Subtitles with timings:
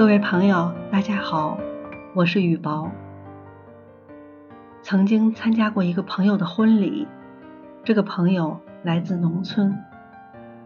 [0.00, 1.58] 各位朋友，大家好，
[2.14, 2.90] 我是雨薄。
[4.80, 7.06] 曾经参加过一个朋友的婚礼，
[7.84, 9.78] 这个朋友来自农村，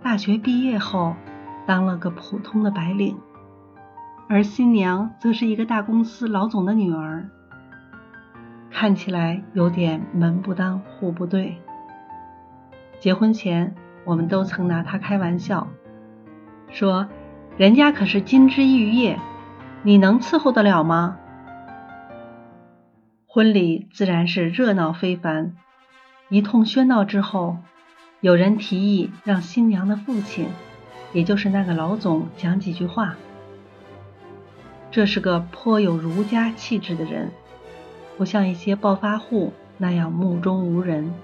[0.00, 1.16] 大学毕业后
[1.66, 3.18] 当了个普通的白领，
[4.28, 7.28] 而新娘则是一个大公司老总的女儿，
[8.70, 11.56] 看起来有点门不当户不对。
[13.00, 15.66] 结婚前，我们都曾拿她开玩笑，
[16.70, 17.08] 说。
[17.58, 19.18] 人家可是金枝玉叶，
[19.82, 21.16] 你能伺候得了吗？
[23.26, 25.56] 婚礼自然是热闹非凡。
[26.28, 27.56] 一通喧闹之后，
[28.20, 30.48] 有人提议让新娘的父亲，
[31.14, 33.16] 也就是那个老总讲几句话。
[34.90, 37.32] 这是个颇有儒家气质的人，
[38.18, 41.14] 不像一些暴发户那样目中无人。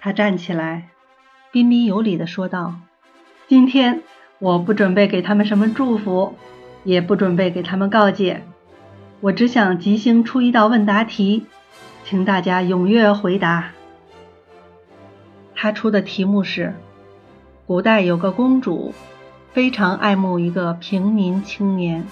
[0.00, 0.88] 他站起来，
[1.52, 2.76] 彬彬有礼地说道
[3.46, 4.02] ：“今天。”
[4.40, 6.34] 我不准备给他们什么祝福，
[6.82, 8.42] 也不准备给他们告诫，
[9.20, 11.46] 我只想即兴出一道问答题，
[12.04, 13.70] 请大家踊跃回答。
[15.54, 16.74] 他出的题目是：
[17.66, 18.92] 古代有个公主，
[19.52, 22.04] 非常爱慕一个平民青年，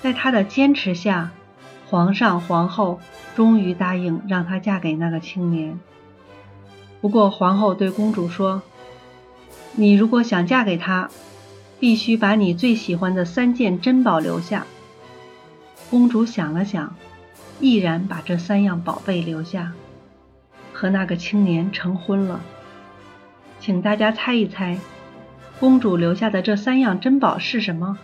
[0.00, 1.30] 在她的坚持下，
[1.88, 3.00] 皇上皇后
[3.34, 5.80] 终于答应让她嫁给那个青年。
[7.00, 8.62] 不过皇后对公主说
[9.74, 11.08] ：“你如果想嫁给他。”
[11.80, 14.66] 必须把你最喜欢的三件珍宝留下。
[15.90, 16.94] 公主想了想，
[17.60, 19.72] 毅然把这三样宝贝留下，
[20.72, 22.40] 和那个青年成婚了。
[23.60, 24.78] 请大家猜一猜，
[25.58, 27.98] 公主留下的这三样珍宝是什么？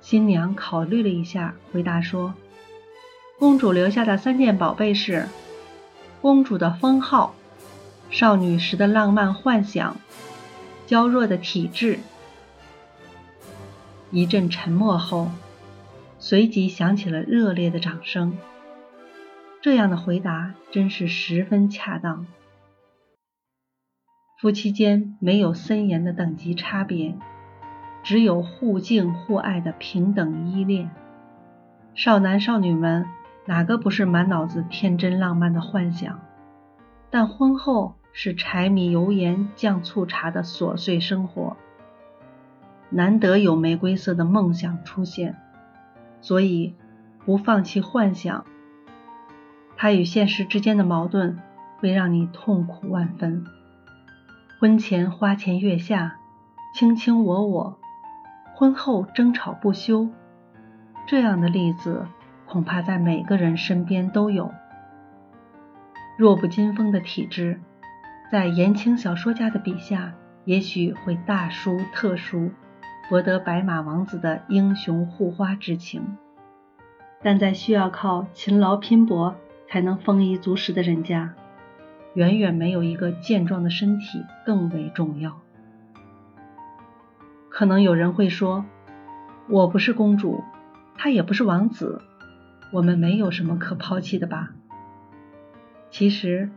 [0.00, 2.34] 新娘考虑了一下，回答说
[3.38, 5.28] ：“公主留下的三件宝贝是
[6.20, 7.34] 公主的封号、
[8.10, 9.96] 少女时的浪漫幻想。”
[10.86, 11.98] 娇弱的体质。
[14.12, 15.30] 一阵沉默后，
[16.18, 18.38] 随即响起了热烈的掌声。
[19.60, 22.26] 这样的回答真是十分恰当。
[24.40, 27.16] 夫妻间没有森严的等级差别，
[28.04, 30.90] 只有互敬互爱的平等依恋。
[31.96, 33.06] 少男少女们
[33.46, 36.20] 哪个不是满脑子天真浪漫的幻想？
[37.10, 37.96] 但婚后。
[38.18, 41.58] 是柴米油盐酱醋茶的琐碎生活，
[42.88, 45.36] 难得有玫瑰色的梦想出现，
[46.22, 46.74] 所以
[47.26, 48.46] 不放弃幻想。
[49.76, 51.38] 它与现实之间的矛盾
[51.76, 53.44] 会让你痛苦万分。
[54.58, 56.16] 婚前花前月下，
[56.72, 57.76] 卿卿我我；
[58.54, 60.08] 婚后争吵不休，
[61.06, 62.06] 这样的例子
[62.46, 64.54] 恐怕在每个人身边都有。
[66.16, 67.60] 弱不禁风的体质。
[68.28, 70.12] 在言情小说家的笔下，
[70.44, 72.50] 也许会大书特书，
[73.08, 76.16] 博得白马王子的英雄护花之情。
[77.22, 79.36] 但在需要靠勤劳拼搏
[79.68, 81.34] 才能丰衣足食的人家，
[82.14, 85.40] 远远没有一个健壮的身体更为重要。
[87.48, 88.64] 可能有人会说，
[89.48, 90.42] 我不是公主，
[90.96, 92.02] 他也不是王子，
[92.72, 94.50] 我们没有什么可抛弃的吧？
[95.90, 96.50] 其实。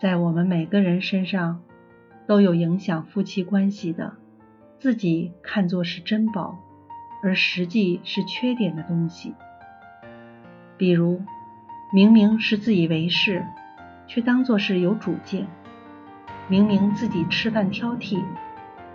[0.00, 1.60] 在我们每个人身上，
[2.28, 4.14] 都有影响夫妻关系的，
[4.78, 6.56] 自己看作是珍宝，
[7.20, 9.34] 而实际是缺点的东西。
[10.76, 11.20] 比如，
[11.92, 13.44] 明明是自以为是，
[14.06, 15.46] 却当作是有主见；
[16.46, 18.22] 明明自己吃饭挑剔，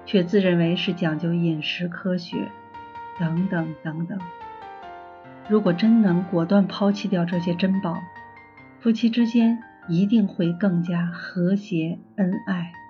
[0.05, 2.49] 却自认为是讲究饮食科学，
[3.19, 4.17] 等等等等。
[5.49, 8.01] 如果真能果断抛弃掉这些珍宝，
[8.79, 9.61] 夫妻之间。
[9.87, 12.82] 一定会更加和谐恩爱。